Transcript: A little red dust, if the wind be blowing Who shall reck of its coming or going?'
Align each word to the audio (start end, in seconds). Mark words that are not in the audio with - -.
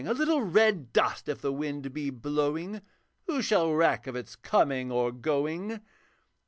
A 0.03 0.15
little 0.15 0.41
red 0.41 0.91
dust, 0.93 1.29
if 1.29 1.41
the 1.41 1.53
wind 1.53 1.93
be 1.93 2.09
blowing 2.09 2.81
Who 3.27 3.43
shall 3.43 3.71
reck 3.71 4.07
of 4.07 4.15
its 4.15 4.35
coming 4.35 4.91
or 4.91 5.11
going?' 5.11 5.79